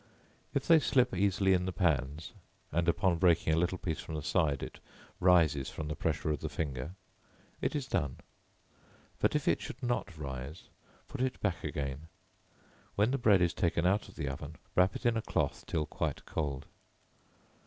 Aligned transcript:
If 0.55 0.65
they 0.65 0.79
slip 0.79 1.15
easily 1.15 1.53
in 1.53 1.65
the 1.67 1.71
pans, 1.71 2.33
and, 2.71 2.89
upon 2.89 3.19
breaking 3.19 3.53
a 3.53 3.57
little 3.57 3.77
piece 3.77 3.99
from 3.99 4.15
the 4.15 4.23
side, 4.23 4.63
it 4.63 4.79
rises 5.19 5.69
from 5.69 5.89
the 5.89 5.95
pressure 5.95 6.31
of 6.31 6.39
the 6.39 6.49
finger, 6.49 6.95
it 7.61 7.75
is 7.75 7.85
done; 7.85 8.15
but 9.19 9.35
if 9.35 9.47
it 9.47 9.61
should 9.61 9.83
not 9.83 10.17
rise, 10.17 10.63
put 11.07 11.21
it 11.21 11.39
back 11.39 11.63
again; 11.63 12.07
when 12.95 13.11
the 13.11 13.19
bread 13.19 13.43
is 13.43 13.53
taken 13.53 13.85
out 13.85 14.09
of 14.09 14.15
the 14.15 14.27
oven, 14.27 14.55
wrap 14.75 14.95
it 14.95 15.05
in 15.05 15.15
a 15.17 15.21
cloth 15.21 15.65
till 15.67 15.85
quite 15.85 16.25
cold. 16.25 16.65